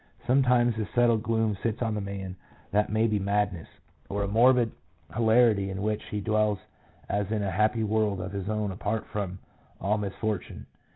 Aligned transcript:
Sometimes 0.25 0.79
a 0.79 0.87
settled 0.95 1.21
gloom 1.21 1.55
sits 1.61 1.83
on 1.83 1.93
the 1.93 2.01
man 2.01 2.35
that 2.71 2.89
may 2.89 3.05
be 3.05 3.19
madness, 3.19 3.67
or 4.09 4.23
a 4.23 4.27
morbid 4.27 4.71
hilarity 5.13 5.69
in 5.69 5.83
which 5.83 6.03
he 6.05 6.19
dwells 6.19 6.57
as 7.07 7.31
in 7.31 7.43
a 7.43 7.51
happy 7.51 7.83
world 7.83 8.19
of 8.19 8.31
his 8.31 8.49
own 8.49 8.71
apart 8.71 9.05
from 9.05 9.37
all 9.79 9.99
mis 9.99 10.15
fortune. 10.15 10.65